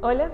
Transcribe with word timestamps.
Hola, 0.00 0.30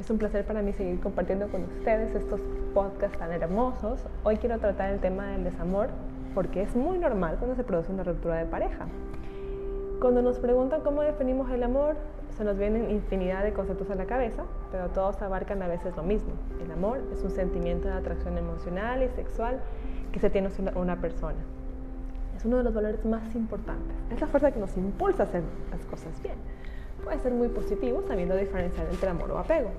es 0.00 0.08
un 0.10 0.18
placer 0.18 0.44
para 0.44 0.62
mí 0.62 0.72
seguir 0.72 1.00
compartiendo 1.00 1.48
con 1.48 1.64
ustedes 1.64 2.14
estos 2.14 2.40
podcasts 2.72 3.18
tan 3.18 3.32
hermosos. 3.32 4.00
Hoy 4.24 4.36
quiero 4.38 4.58
tratar 4.58 4.90
el 4.90 5.00
tema 5.00 5.26
del 5.28 5.44
desamor 5.44 5.90
porque 6.34 6.62
es 6.62 6.74
muy 6.74 6.98
normal 6.98 7.36
cuando 7.38 7.54
se 7.54 7.64
produce 7.64 7.92
una 7.92 8.04
ruptura 8.04 8.36
de 8.36 8.46
pareja. 8.46 8.86
Cuando 10.00 10.22
nos 10.22 10.38
preguntan 10.38 10.80
cómo 10.82 11.02
definimos 11.02 11.50
el 11.50 11.64
amor, 11.64 11.96
se 12.36 12.44
nos 12.44 12.56
vienen 12.56 12.90
infinidad 12.90 13.42
de 13.42 13.52
conceptos 13.52 13.90
a 13.90 13.94
la 13.96 14.06
cabeza, 14.06 14.44
pero 14.70 14.88
todos 14.88 15.20
abarcan 15.22 15.60
a 15.62 15.66
veces 15.66 15.96
lo 15.96 16.02
mismo. 16.02 16.32
El 16.64 16.70
amor 16.70 17.00
es 17.12 17.22
un 17.22 17.30
sentimiento 17.30 17.88
de 17.88 17.94
atracción 17.94 18.38
emocional 18.38 19.02
y 19.02 19.08
sexual 19.08 19.60
que 20.12 20.20
se 20.20 20.30
tiene 20.30 20.48
hacia 20.48 20.72
una 20.76 21.00
persona. 21.00 21.38
Es 22.36 22.44
uno 22.44 22.58
de 22.58 22.62
los 22.62 22.72
valores 22.72 23.04
más 23.04 23.34
importantes. 23.34 23.96
Es 24.10 24.20
la 24.20 24.28
fuerza 24.28 24.52
que 24.52 24.60
nos 24.60 24.76
impulsa 24.76 25.24
a 25.24 25.26
hacer 25.26 25.42
las 25.72 25.84
cosas 25.86 26.22
bien. 26.22 26.36
Puede 27.04 27.18
ser 27.20 27.32
muy 27.32 27.48
positivo 27.48 28.02
sabiendo 28.06 28.36
diferenciar 28.36 28.86
entre 28.90 29.08
amor 29.08 29.30
o 29.32 29.38
apego 29.38 29.70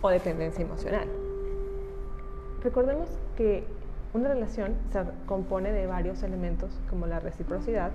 o 0.00 0.08
dependencia 0.10 0.64
emocional. 0.64 1.08
Recordemos 2.62 3.08
que 3.36 3.64
una 4.14 4.28
relación 4.28 4.74
se 4.90 5.02
compone 5.26 5.72
de 5.72 5.86
varios 5.86 6.22
elementos 6.22 6.70
como 6.90 7.06
la 7.06 7.18
reciprocidad, 7.18 7.90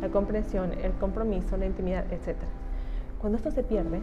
la 0.00 0.08
comprensión, 0.08 0.72
el 0.72 0.92
compromiso, 0.92 1.56
la 1.56 1.66
intimidad, 1.66 2.10
etc. 2.12 2.36
Cuando 3.20 3.36
esto 3.36 3.50
se 3.50 3.62
pierde, 3.62 4.00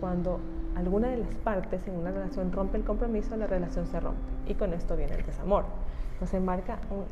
cuando 0.00 0.38
alguna 0.76 1.08
de 1.08 1.18
las 1.18 1.34
partes 1.36 1.86
en 1.88 1.96
una 1.96 2.10
relación 2.10 2.52
rompe 2.52 2.76
el 2.76 2.84
compromiso, 2.84 3.36
la 3.36 3.46
relación 3.46 3.86
se 3.86 3.98
rompe 3.98 4.20
y 4.46 4.54
con 4.54 4.74
esto 4.74 4.96
viene 4.96 5.14
el 5.14 5.24
desamor. 5.24 5.64
Nos 6.20 6.32
embarca 6.34 6.78
un 6.90 7.04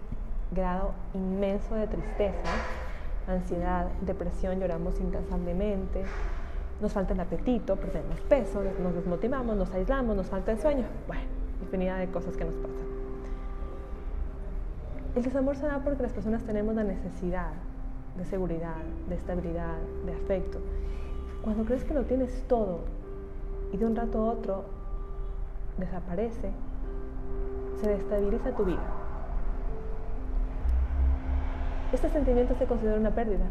grado 0.54 0.92
inmenso 1.14 1.74
de 1.74 1.87
tristeza, 1.87 2.37
ansiedad, 3.27 3.87
depresión, 4.03 4.61
lloramos 4.61 5.01
incansablemente, 5.01 6.05
nos 6.80 6.93
falta 6.93 7.15
el 7.15 7.21
apetito, 7.21 7.77
perdemos 7.77 8.21
peso, 8.23 8.63
nos 8.83 8.95
desmotivamos, 8.95 9.57
nos 9.57 9.73
aislamos, 9.73 10.16
nos 10.16 10.27
falta 10.27 10.52
el 10.52 10.59
sueño. 10.59 10.85
Bueno, 11.07 11.24
infinidad 11.63 11.99
de 11.99 12.09
cosas 12.09 12.37
que 12.37 12.45
nos 12.45 12.55
pasan. 12.55 12.87
El 15.15 15.23
desamor 15.23 15.57
se 15.57 15.66
da 15.66 15.80
porque 15.83 16.02
las 16.02 16.13
personas 16.13 16.43
tenemos 16.43 16.74
la 16.74 16.85
necesidad 16.85 17.52
de 18.18 18.24
seguridad, 18.27 18.77
de 19.09 19.15
estabilidad, 19.15 19.77
de 20.05 20.13
afecto. 20.13 20.59
Cuando 21.43 21.65
crees 21.65 21.85
que 21.85 21.95
lo 21.95 22.05
tienes 22.05 22.45
todo 22.49 22.80
y 23.73 23.77
de 23.79 23.87
un 23.87 23.96
rato 23.96 24.18
a 24.18 24.33
otro 24.33 24.65
desaparece, 25.79 26.51
se 27.80 27.88
destabiliza 27.88 28.55
tu 28.55 28.65
vida. 28.65 29.05
Este 31.92 32.09
sentimiento 32.10 32.54
se 32.59 32.66
considera 32.66 32.98
una 32.98 33.12
pérdida, 33.12 33.45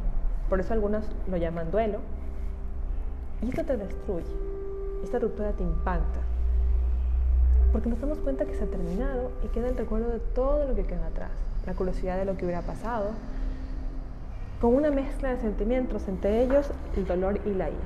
por 0.49 0.59
eso 0.59 0.73
algunos 0.73 1.05
lo 1.29 1.37
llaman 1.37 1.71
duelo, 1.71 1.99
y 3.41 3.49
esto 3.49 3.63
te 3.63 3.77
destruye, 3.77 4.25
esta 5.03 5.19
ruptura 5.19 5.51
te 5.53 5.63
impacta, 5.63 6.19
porque 7.71 7.89
nos 7.89 7.99
damos 7.99 8.19
cuenta 8.19 8.45
que 8.45 8.53
se 8.53 8.65
ha 8.65 8.67
terminado 8.67 9.31
y 9.43 9.47
queda 9.47 9.69
el 9.69 9.77
recuerdo 9.77 10.09
de 10.09 10.19
todo 10.19 10.67
lo 10.67 10.75
que 10.75 10.85
queda 10.85 11.07
atrás, 11.07 11.31
la 11.65 11.73
curiosidad 11.73 12.17
de 12.17 12.25
lo 12.25 12.35
que 12.35 12.45
hubiera 12.45 12.61
pasado, 12.61 13.11
con 14.59 14.75
una 14.75 14.91
mezcla 14.91 15.29
de 15.29 15.37
sentimientos, 15.37 16.07
entre 16.07 16.43
ellos 16.43 16.69
el 16.95 17.07
dolor 17.07 17.39
y 17.45 17.53
la 17.53 17.69
ira. 17.69 17.79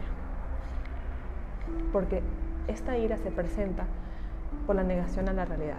Porque 1.91 2.22
esta 2.67 2.97
ira 2.97 3.17
se 3.17 3.31
presenta 3.31 3.86
por 4.66 4.75
la 4.75 4.84
negación 4.84 5.30
a 5.30 5.34
la 5.34 5.45
realidad, 5.45 5.78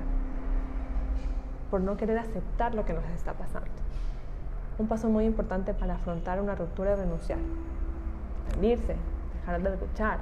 por 1.70 1.80
no 1.80 1.96
querer 1.96 2.18
aceptar 2.18 2.74
lo 2.74 2.84
que 2.84 2.92
nos 2.92 3.04
está 3.16 3.32
pasando. 3.32 3.70
Un 4.80 4.88
paso 4.88 5.10
muy 5.10 5.26
importante 5.26 5.74
para 5.74 5.96
afrontar 5.96 6.40
una 6.40 6.54
ruptura 6.54 6.94
es 6.94 6.98
renunciar, 6.98 7.38
rendirse, 8.50 8.96
dejar 9.34 9.62
de 9.62 9.76
luchar 9.76 10.20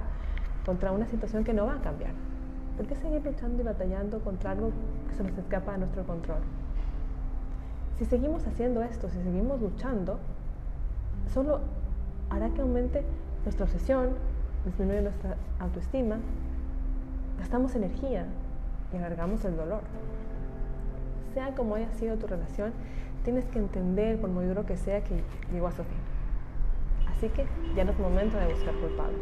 contra 0.67 0.91
una 0.91 1.07
situación 1.07 1.45
que 1.45 1.53
no 1.53 1.67
va 1.67 1.75
a 1.75 1.81
cambiar. 1.81 2.11
¿Por 2.77 2.85
qué 2.89 2.97
seguir 2.97 3.25
luchando 3.25 3.63
y 3.63 3.65
batallando 3.65 4.19
contra 4.19 4.51
algo 4.51 4.73
que 5.09 5.15
se 5.15 5.23
nos 5.23 5.39
escapa 5.39 5.75
de 5.75 5.79
nuestro 5.79 6.05
control? 6.05 6.41
Si 7.99 8.05
seguimos 8.05 8.49
haciendo 8.49 8.83
esto, 8.83 9.09
si 9.09 9.23
seguimos 9.23 9.61
luchando, 9.61 10.19
solo 11.33 11.61
hará 12.29 12.51
que 12.51 12.61
aumente 12.61 13.05
nuestra 13.45 13.65
obsesión, 13.65 14.09
disminuye 14.65 15.03
nuestra 15.03 15.37
autoestima, 15.61 16.17
gastamos 17.39 17.77
energía 17.77 18.27
y 18.93 18.97
alargamos 18.97 19.45
el 19.45 19.57
dolor. 19.57 19.83
Sea 21.35 21.55
como 21.55 21.75
haya 21.75 21.93
sido 21.93 22.17
tu 22.17 22.27
relación, 22.27 22.73
tienes 23.25 23.45
que 23.47 23.59
entender, 23.59 24.21
por 24.21 24.31
muy 24.31 24.47
duro 24.47 24.65
que 24.65 24.77
sea, 24.77 25.03
que 25.03 25.23
llegó 25.53 25.69
a 25.69 25.73
su 25.73 25.85
fin. 25.85 25.99
Así 27.09 27.29
que 27.29 27.47
ya 27.75 27.85
no 27.85 27.93
es 27.93 27.99
momento 27.99 28.39
de 28.39 28.53
buscar 28.53 28.75
culpables, 28.75 29.21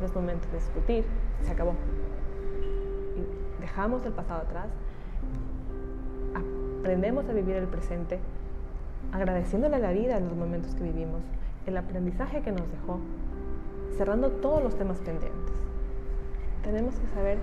no 0.00 0.06
es 0.06 0.14
momento 0.14 0.48
de 0.48 0.58
discutir, 0.58 1.04
se 1.42 1.50
acabó. 1.52 1.74
Y 3.16 3.60
dejamos 3.60 4.04
el 4.04 4.12
pasado 4.12 4.42
atrás, 4.42 4.66
aprendemos 6.80 7.28
a 7.28 7.32
vivir 7.32 7.56
el 7.56 7.68
presente, 7.68 8.18
agradeciéndole 9.12 9.76
a 9.76 9.78
la 9.78 9.92
vida 9.92 10.16
en 10.16 10.28
los 10.28 10.36
momentos 10.36 10.74
que 10.74 10.82
vivimos, 10.82 11.22
el 11.66 11.76
aprendizaje 11.76 12.42
que 12.42 12.50
nos 12.50 12.68
dejó, 12.70 12.98
cerrando 13.96 14.30
todos 14.30 14.62
los 14.62 14.76
temas 14.76 14.98
pendientes. 14.98 15.54
Tenemos 16.64 16.94
que 16.96 17.06
saber 17.08 17.38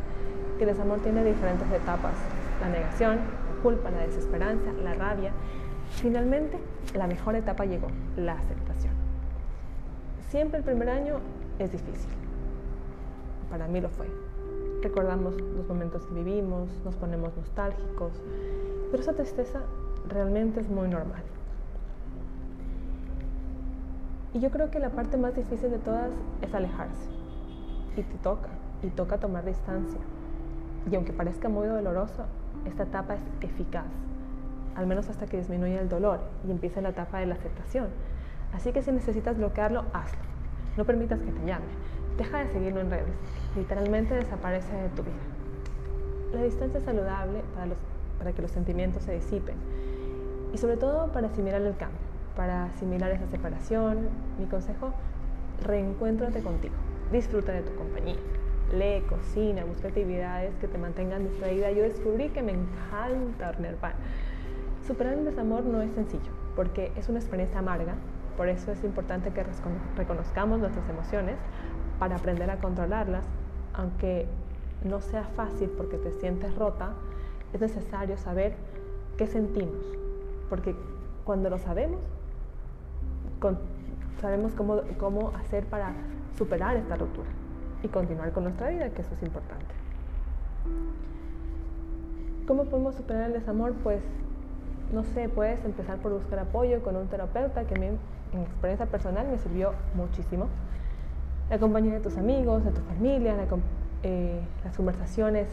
que 0.57 0.66
el 0.66 0.72
desamor 0.72 0.99
tiene 0.99 1.23
diferentes 1.23 1.72
etapas, 1.72 2.13
la 2.61 2.69
negación, 2.69 3.19
culpa, 3.62 3.90
la 3.92 4.02
desesperanza, 4.02 4.72
la 4.84 4.94
rabia. 4.94 5.31
Finalmente, 6.02 6.58
la 6.94 7.08
mejor 7.08 7.36
etapa 7.36 7.66
llegó, 7.66 7.88
la 8.18 8.34
aceptación. 8.34 8.94
Siempre 10.30 10.59
el 10.59 10.64
primer 10.64 10.90
año 10.90 11.20
es 11.58 11.72
difícil. 11.72 12.12
Para 13.50 13.68
mí 13.68 13.81
lo 13.81 13.90
fue. 13.90 14.08
Recordamos 14.81 15.36
los 15.42 15.68
momentos 15.68 16.06
que 16.06 16.14
vivimos, 16.14 16.70
nos 16.86 16.96
ponemos 16.96 17.36
nostálgicos, 17.36 18.14
pero 18.92 19.03
esa 19.03 19.14
tristeza 19.14 19.62
realmente 20.08 20.62
es 20.62 20.70
muy 20.70 20.88
normal. 20.88 21.24
Y 24.34 24.40
yo 24.40 24.52
creo 24.52 24.70
que 24.70 24.80
la 24.80 24.91
parte 24.91 25.18
más 25.18 25.36
difícil 25.36 25.72
de 25.72 25.80
todas 25.80 26.12
es 26.41 26.53
alejarse. 26.53 27.09
Y 27.97 28.03
te 28.03 28.18
toca, 28.20 28.50
y 28.84 28.88
toca 28.90 29.18
tomar 29.18 29.44
distancia. 29.44 30.00
Y 30.90 30.96
aunque 30.96 31.12
parezca 31.12 31.50
muy 31.50 31.68
doloroso, 31.68 32.26
esta 32.65 32.83
etapa 32.83 33.15
es 33.15 33.21
eficaz, 33.41 33.85
al 34.75 34.87
menos 34.87 35.09
hasta 35.09 35.25
que 35.25 35.37
disminuya 35.37 35.81
el 35.81 35.89
dolor 35.89 36.19
y 36.47 36.51
empiece 36.51 36.81
la 36.81 36.89
etapa 36.89 37.19
de 37.19 37.25
la 37.25 37.35
aceptación 37.35 37.87
Así 38.53 38.71
que 38.71 38.81
si 38.81 38.91
necesitas 38.91 39.37
bloquearlo, 39.37 39.85
hazlo. 39.93 40.19
No 40.77 40.85
permitas 40.85 41.19
que 41.19 41.31
te 41.31 41.45
llame. 41.45 41.65
Deja 42.17 42.39
de 42.39 42.47
seguirlo 42.47 42.81
en 42.81 42.89
redes. 42.89 43.13
Literalmente 43.55 44.15
desaparece 44.15 44.73
de 44.75 44.89
tu 44.89 45.03
vida. 45.03 45.13
La 46.33 46.43
distancia 46.43 46.79
es 46.79 46.85
saludable 46.85 47.41
para, 47.55 47.71
para 48.17 48.33
que 48.33 48.41
los 48.41 48.51
sentimientos 48.51 49.03
se 49.03 49.13
disipen 49.13 49.55
y 50.53 50.57
sobre 50.57 50.77
todo 50.77 51.11
para 51.11 51.27
asimilar 51.27 51.61
el 51.61 51.75
cambio, 51.75 51.99
para 52.35 52.66
asimilar 52.66 53.11
esa 53.11 53.27
separación. 53.27 54.09
Mi 54.39 54.45
consejo, 54.45 54.93
reencuéntrate 55.63 56.41
contigo. 56.41 56.75
Disfruta 57.11 57.51
de 57.51 57.61
tu 57.61 57.73
compañía. 57.75 58.17
Lee, 58.72 59.02
cocina, 59.09 59.66
busca 59.66 59.88
actividades 59.88 60.53
que 60.57 60.68
te 60.68 60.78
mantengan 60.78 61.28
distraída. 61.28 61.72
Yo 61.72 61.84
descubrí 61.84 62.30
que 62.30 62.44
me 62.44 62.52
encanta 62.52 63.50
hornear 63.50 63.75
pan. 63.75 63.94
Superar 64.85 65.13
el 65.13 65.25
desamor 65.25 65.63
no 65.63 65.81
es 65.81 65.91
sencillo, 65.94 66.31
porque 66.56 66.91
es 66.96 67.09
una 67.09 67.19
experiencia 67.19 67.59
amarga, 67.59 67.96
por 68.38 68.47
eso 68.47 68.72
es 68.72 68.84
importante 68.84 69.31
que 69.31 69.44
reconozcamos 69.97 70.59
nuestras 70.59 70.88
emociones 70.90 71.35
para 72.00 72.16
aprender 72.16 72.50
a 72.50 72.58
controlarlas, 72.58 73.25
aunque 73.74 74.28
no 74.84 75.02
sea 75.02 75.24
fácil 75.35 75.69
porque 75.69 75.97
te 75.97 76.12
sientes 76.12 76.56
rota, 76.56 76.94
es 77.53 77.62
necesario 77.62 78.18
saber 78.18 78.53
qué 79.18 79.28
sentimos, 79.28 79.84
porque 80.50 80.75
cuando 81.24 81.50
lo 81.50 81.58
sabemos, 81.58 82.02
sabemos 84.22 84.53
cómo, 84.53 84.82
cómo 84.97 85.34
hacer 85.35 85.66
para 85.66 85.93
superar 86.38 86.78
esta 86.78 86.96
ruptura 86.96 87.29
y 87.84 87.87
continuar 87.87 88.31
con 88.31 88.43
nuestra 88.43 88.70
vida, 88.70 88.90
que 88.90 89.02
eso 89.02 89.14
es 89.14 89.23
importante. 89.23 89.73
¿Cómo 92.47 92.66
podemos 92.66 92.96
superar 92.96 93.28
el 93.28 93.34
desamor? 93.34 93.73
Pues, 93.84 94.02
no 94.91 95.03
sé, 95.03 95.29
puedes 95.29 95.64
empezar 95.64 95.97
por 95.99 96.14
buscar 96.14 96.40
apoyo 96.40 96.81
con 96.81 96.96
un 96.96 97.08
terapeuta 97.08 97.64
que 97.66 97.79
me 97.79 97.91
en 98.34 98.41
experiencia 98.41 98.85
personal 98.85 99.28
me 99.28 99.37
sirvió 99.37 99.73
muchísimo. 99.96 100.47
La 101.49 101.58
compañía 101.58 101.93
de 101.93 101.99
tus 101.99 102.17
amigos, 102.17 102.64
de 102.64 102.72
tu 102.72 102.81
familia, 102.81 103.35
eh, 104.03 104.41
las 104.64 104.78
conversaciones 104.78 105.47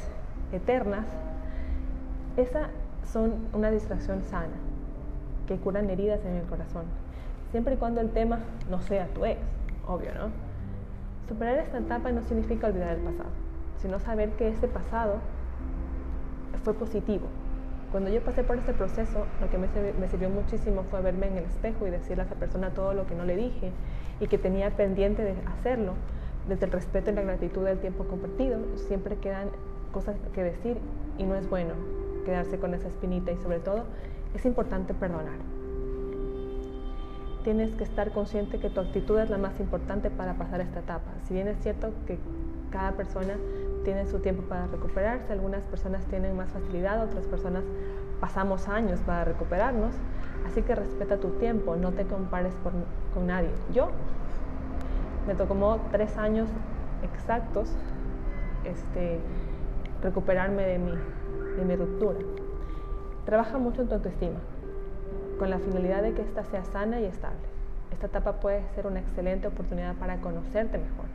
eternas, 0.53 1.07
esas 2.37 2.69
son 3.11 3.33
una 3.55 3.71
distracción 3.71 4.23
sana, 4.23 4.57
que 5.47 5.57
curan 5.57 5.89
heridas 5.89 6.23
en 6.27 6.35
el 6.35 6.45
corazón, 6.45 6.85
siempre 7.51 7.75
y 7.75 7.77
cuando 7.79 8.01
el 8.01 8.11
tema 8.11 8.41
no 8.71 8.81
sea 8.83 9.07
tu 9.09 9.25
ex, 9.25 9.41
obvio, 9.87 10.13
¿no? 10.15 10.46
Superar 11.29 11.59
esta 11.59 11.79
etapa 11.79 12.13
no 12.13 12.23
significa 12.23 12.69
olvidar 12.69 12.97
el 12.97 13.03
pasado, 13.03 13.31
sino 13.79 13.99
saber 14.01 14.31
que 14.31 14.49
ese 14.49 14.69
pasado 14.69 15.17
fue 16.63 16.75
positivo, 16.75 17.27
cuando 17.93 18.11
yo 18.11 18.21
pasé 18.21 18.43
por 18.43 18.59
este 18.59 18.73
proceso, 18.73 19.27
lo 19.41 19.49
que 19.49 19.59
me, 19.59 19.69
sirvió 20.09 20.29
muchísimo 20.29 20.85
fue 20.91 21.01
verme 21.01 21.29
en 21.29 21.39
el 21.39 21.45
espejo 21.45 21.87
y 21.87 21.91
decirle 21.91 22.25
a 22.25 22.27
esa 22.27 22.35
persona 22.35 22.71
todo 22.71 22.95
lo 22.95 23.07
que 23.07 23.15
no 23.15 23.25
le 23.25 23.37
dije 23.37 23.71
y 24.21 24.27
que 24.27 24.39
tenía 24.39 24.71
pendiente 24.71 25.23
de 25.23 25.35
hacerlo, 25.47 25.95
desde 26.49 26.67
el 26.67 26.73
respeto 26.73 27.11
y 27.11 27.15
la 27.15 27.23
gratitud 27.23 27.65
del 27.65 27.79
tiempo 27.79 28.05
compartido, 28.05 28.59
siempre 28.77 29.17
quedan 29.17 29.49
cosas 29.93 30.17
que 30.35 30.43
decir 30.43 30.79
y 31.17 31.25
no 31.25 31.37
es 31.37 31.49
bueno 31.49 31.75
quedarse 32.25 32.59
con 32.59 32.75
esa 32.75 32.89
espinita 32.89 33.31
y 33.33 33.37
sobre 33.39 33.61
todo 33.61 33.85
es 34.35 34.45
importante 34.45 34.93
perdonar. 34.93 35.39
Tienes 37.47 37.77
que 37.77 37.85
estar 37.85 38.11
consciente 38.11 38.59
que 38.59 38.71
tu 38.71 38.81
actitud 38.81 39.21
es 39.21 39.31
la 39.31 39.39
más 39.39 39.61
importante 39.61 40.11
para 40.11 40.35
pasar 40.35 40.61
esta 40.61 40.81
etapa. 40.81 41.13
Si 41.29 41.35
bien 41.35 41.47
es 41.47 41.57
cierto 41.61 41.93
que 42.05 42.19
cada 42.73 42.91
persona 42.91 43.35
tiene 43.85 44.05
su 44.09 44.19
tiempo 44.19 44.43
para 44.49 44.67
recuperarse, 44.67 45.33
algunas 45.33 45.63
personas 45.63 46.05
tienen 46.07 46.37
más 46.37 46.51
facilidad, 46.51 47.05
otras 47.05 47.25
personas 47.27 47.63
pasamos 48.21 48.67
años 48.67 48.99
para 49.07 49.25
recuperarnos, 49.27 49.95
así 50.45 50.63
que 50.63 50.75
respeta 50.75 51.19
tu 51.19 51.29
tiempo, 51.39 51.77
no 51.77 51.93
te 51.93 52.05
compares 52.05 52.53
con 53.15 53.27
nadie. 53.29 53.51
Yo 53.73 53.91
me 55.29 55.37
tomó 55.37 55.79
tres 55.93 56.17
años 56.17 56.49
exactos 57.05 57.69
este, 58.65 59.21
recuperarme 60.03 60.65
de 60.65 60.79
mi, 60.79 60.91
de 61.59 61.65
mi 61.65 61.77
ruptura. 61.77 62.19
Trabaja 63.25 63.57
mucho 63.57 63.83
en 63.83 63.89
tu 63.89 63.95
autoestima, 63.95 64.41
con 65.39 65.51
la 65.51 65.59
finalidad 65.59 66.03
de 66.03 66.13
que 66.13 66.23
ésta 66.23 66.45
sea 66.45 66.65
sana 66.65 67.01
y 67.01 67.05
estable. 67.05 67.39
Esta 67.93 68.07
etapa 68.07 68.41
puede 68.41 68.63
ser 68.75 68.87
una 68.87 69.01
excelente 69.01 69.49
oportunidad 69.49 69.95
para 69.97 70.21
conocerte 70.21 70.79
mejor, 70.79 71.07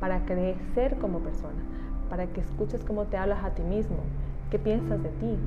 para 0.00 0.24
crecer 0.24 0.98
como 0.98 1.20
persona, 1.20 1.62
para 2.08 2.26
que 2.26 2.40
escuches 2.40 2.84
cómo 2.84 3.04
te 3.04 3.16
hablas 3.16 3.44
a 3.44 3.50
ti 3.50 3.62
mismo, 3.62 3.98
qué 4.50 4.58
piensas 4.58 5.02
de 5.02 5.10
ti, 5.10 5.38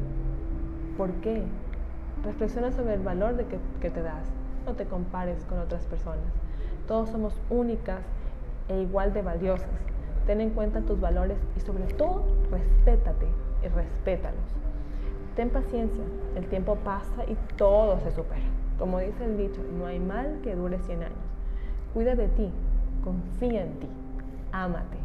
por 0.97 1.11
qué. 1.21 1.43
Reflexiona 2.23 2.71
sobre 2.71 2.93
el 2.93 3.01
valor 3.01 3.35
de 3.35 3.45
que, 3.45 3.57
que 3.81 3.89
te 3.89 4.01
das, 4.01 4.25
no 4.65 4.73
te 4.73 4.85
compares 4.85 5.43
con 5.45 5.59
otras 5.59 5.85
personas. 5.85 6.23
Todos 6.87 7.09
somos 7.09 7.39
únicas 7.49 7.99
e 8.69 8.81
igual 8.81 9.13
de 9.13 9.21
valiosas. 9.21 9.69
Ten 10.25 10.39
en 10.39 10.51
cuenta 10.51 10.81
tus 10.81 10.99
valores 11.01 11.37
y 11.57 11.59
sobre 11.59 11.83
todo 11.85 12.23
respétate 12.49 13.27
y 13.63 13.67
respétalos. 13.67 14.39
Ten 15.35 15.49
paciencia, 15.49 16.03
el 16.35 16.45
tiempo 16.47 16.75
pasa 16.83 17.23
y 17.27 17.35
todo 17.57 17.99
se 18.01 18.11
supera. 18.11 18.43
Como 18.77 18.99
dice 18.99 19.25
el 19.25 19.37
dicho, 19.37 19.61
no 19.77 19.87
hay 19.87 19.99
mal 19.99 20.39
que 20.43 20.55
dure 20.55 20.77
100 20.79 21.03
años. 21.03 21.17
Cuida 21.93 22.15
de 22.15 22.27
ti, 22.27 22.51
confía 23.03 23.63
en 23.63 23.79
ti, 23.79 23.87
ámate. 24.51 24.97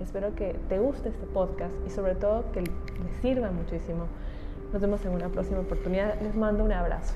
Espero 0.00 0.34
que 0.34 0.56
te 0.68 0.78
guste 0.78 1.08
este 1.08 1.26
podcast 1.26 1.74
y 1.86 1.90
sobre 1.90 2.14
todo 2.14 2.44
que 2.52 2.60
le 2.62 2.68
sirva 3.22 3.50
muchísimo. 3.50 4.06
Nos 4.72 4.82
vemos 4.82 5.04
en 5.06 5.12
una 5.12 5.28
próxima 5.28 5.60
oportunidad. 5.60 6.20
Les 6.20 6.34
mando 6.34 6.64
un 6.64 6.72
abrazo. 6.72 7.14